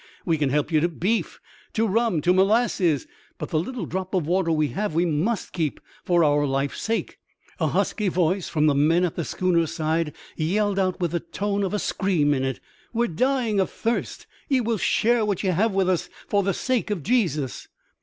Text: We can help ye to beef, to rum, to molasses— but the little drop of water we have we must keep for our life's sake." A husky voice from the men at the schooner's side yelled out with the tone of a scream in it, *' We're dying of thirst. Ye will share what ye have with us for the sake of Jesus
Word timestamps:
We 0.25 0.39
can 0.39 0.49
help 0.49 0.71
ye 0.71 0.79
to 0.79 0.89
beef, 0.89 1.39
to 1.73 1.85
rum, 1.85 2.21
to 2.21 2.33
molasses— 2.33 3.05
but 3.37 3.49
the 3.49 3.59
little 3.59 3.85
drop 3.85 4.15
of 4.15 4.25
water 4.25 4.51
we 4.51 4.69
have 4.69 4.95
we 4.95 5.05
must 5.05 5.53
keep 5.53 5.79
for 6.03 6.23
our 6.23 6.47
life's 6.47 6.81
sake." 6.81 7.19
A 7.59 7.67
husky 7.67 8.07
voice 8.07 8.49
from 8.49 8.65
the 8.65 8.73
men 8.73 9.05
at 9.05 9.13
the 9.15 9.23
schooner's 9.23 9.75
side 9.75 10.15
yelled 10.35 10.79
out 10.79 10.99
with 10.99 11.11
the 11.11 11.19
tone 11.19 11.63
of 11.63 11.71
a 11.75 11.77
scream 11.77 12.33
in 12.33 12.43
it, 12.43 12.59
*' 12.77 12.93
We're 12.95 13.09
dying 13.09 13.59
of 13.59 13.69
thirst. 13.69 14.25
Ye 14.49 14.59
will 14.59 14.79
share 14.79 15.23
what 15.23 15.43
ye 15.43 15.51
have 15.51 15.71
with 15.75 15.87
us 15.87 16.09
for 16.27 16.41
the 16.41 16.55
sake 16.55 16.89
of 16.89 17.03
Jesus 17.03 17.67